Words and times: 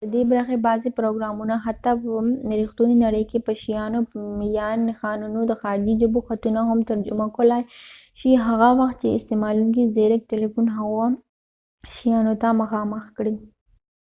ددې 0.09 0.23
برخې 0.33 0.55
بعضې 0.67 0.89
پروګرامونه 0.99 1.55
حتي 1.65 1.91
په 2.47 2.53
رښتونې 2.61 2.95
نړۍ 3.05 3.23
کې 3.29 3.39
په 3.45 3.51
شیانو 3.61 3.99
یا 4.57 4.69
نښانونو 4.87 5.39
د 5.45 5.53
خارجې 5.61 5.93
ژبو 6.01 6.19
خطونه 6.27 6.59
هم 6.69 6.79
ترجمه 6.89 7.25
کولای 7.37 7.61
شي 8.19 8.31
هغه 8.47 8.69
وخت 8.79 8.97
چې 9.01 9.07
استعمالونکی 9.11 9.83
زیرک 9.95 10.21
تلیفون 10.33 10.65
هغه 10.77 11.05
شیانو 11.97 12.33
ته 12.41 12.47
مخامخ 12.61 13.03
کړي 13.17 13.33